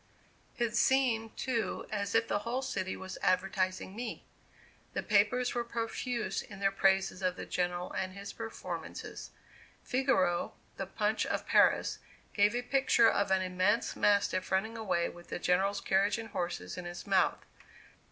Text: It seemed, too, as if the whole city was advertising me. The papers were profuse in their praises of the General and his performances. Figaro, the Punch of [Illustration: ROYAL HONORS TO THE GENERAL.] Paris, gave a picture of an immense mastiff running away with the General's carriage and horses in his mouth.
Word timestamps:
It 0.57 0.75
seemed, 0.75 1.37
too, 1.37 1.85
as 1.91 2.15
if 2.15 2.27
the 2.27 2.39
whole 2.39 2.63
city 2.63 2.97
was 2.97 3.19
advertising 3.21 3.95
me. 3.95 4.25
The 4.93 5.03
papers 5.03 5.53
were 5.53 5.63
profuse 5.63 6.41
in 6.41 6.59
their 6.59 6.71
praises 6.71 7.21
of 7.21 7.35
the 7.35 7.45
General 7.45 7.91
and 7.93 8.13
his 8.13 8.33
performances. 8.33 9.29
Figaro, 9.83 10.53
the 10.77 10.87
Punch 10.87 11.25
of 11.27 11.41
[Illustration: 11.41 11.59
ROYAL 11.59 11.71
HONORS 11.73 11.91
TO 11.91 11.99
THE 11.99 12.01
GENERAL.] 12.01 12.51
Paris, 12.51 12.51
gave 12.51 12.55
a 12.55 12.67
picture 12.67 13.09
of 13.11 13.29
an 13.29 13.41
immense 13.43 13.95
mastiff 13.95 14.51
running 14.51 14.75
away 14.75 15.07
with 15.07 15.27
the 15.27 15.37
General's 15.37 15.81
carriage 15.81 16.17
and 16.17 16.29
horses 16.29 16.79
in 16.79 16.85
his 16.85 17.05
mouth. 17.05 17.45